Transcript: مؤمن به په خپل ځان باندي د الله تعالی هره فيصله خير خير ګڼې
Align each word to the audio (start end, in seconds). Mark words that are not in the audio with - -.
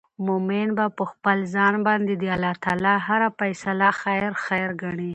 مؤمن 0.25 0.67
به 0.77 0.85
په 0.97 1.03
خپل 1.11 1.37
ځان 1.53 1.73
باندي 1.87 2.15
د 2.19 2.23
الله 2.35 2.53
تعالی 2.63 2.95
هره 3.07 3.29
فيصله 3.39 3.89
خير 4.01 4.29
خير 4.45 4.69
ګڼې 4.81 5.09